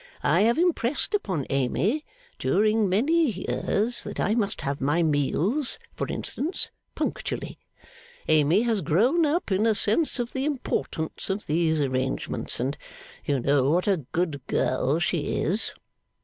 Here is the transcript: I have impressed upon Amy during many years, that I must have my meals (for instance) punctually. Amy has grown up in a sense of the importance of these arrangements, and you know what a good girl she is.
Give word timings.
I 0.23 0.41
have 0.41 0.57
impressed 0.57 1.13
upon 1.13 1.45
Amy 1.51 2.03
during 2.39 2.89
many 2.89 3.29
years, 3.29 4.01
that 4.03 4.19
I 4.19 4.33
must 4.33 4.61
have 4.61 4.81
my 4.81 5.03
meals 5.03 5.77
(for 5.93 6.07
instance) 6.07 6.71
punctually. 6.95 7.59
Amy 8.27 8.63
has 8.63 8.81
grown 8.81 9.27
up 9.27 9.51
in 9.51 9.67
a 9.67 9.75
sense 9.75 10.17
of 10.17 10.33
the 10.33 10.43
importance 10.43 11.29
of 11.29 11.45
these 11.45 11.81
arrangements, 11.81 12.59
and 12.59 12.79
you 13.25 13.39
know 13.41 13.69
what 13.69 13.87
a 13.87 13.97
good 14.11 14.41
girl 14.47 14.97
she 14.97 15.35
is. 15.43 15.75